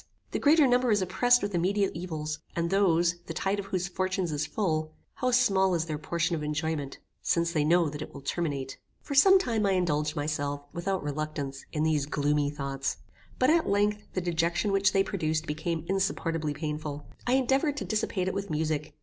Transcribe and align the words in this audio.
The 0.31 0.39
greater 0.39 0.65
number 0.65 0.89
is 0.89 1.03
oppressed 1.03 1.43
with 1.43 1.53
immediate 1.53 1.91
evils, 1.93 2.39
and 2.55 2.71
those, 2.71 3.17
the 3.27 3.35
tide 3.35 3.59
of 3.59 3.65
whose 3.65 3.87
fortunes 3.87 4.31
is 4.31 4.47
full, 4.47 4.95
how 5.13 5.29
small 5.29 5.75
is 5.75 5.85
their 5.85 5.99
portion 5.99 6.35
of 6.35 6.41
enjoyment, 6.41 6.97
since 7.21 7.51
they 7.51 7.63
know 7.63 7.87
that 7.87 8.01
it 8.01 8.11
will 8.11 8.21
terminate. 8.23 8.79
For 9.03 9.13
some 9.13 9.37
time 9.37 9.63
I 9.63 9.73
indulged 9.73 10.15
myself, 10.15 10.61
without 10.73 11.03
reluctance, 11.03 11.65
in 11.71 11.83
these 11.83 12.07
gloomy 12.07 12.49
thoughts; 12.49 12.97
but 13.37 13.51
at 13.51 13.69
length, 13.69 14.07
the 14.15 14.21
dejection 14.21 14.71
which 14.71 14.91
they 14.91 15.03
produced 15.03 15.45
became 15.45 15.85
insupportably 15.87 16.55
painful. 16.55 17.05
I 17.27 17.33
endeavoured 17.33 17.77
to 17.77 17.85
dissipate 17.85 18.27
it 18.27 18.33
with 18.33 18.49
music. 18.49 18.95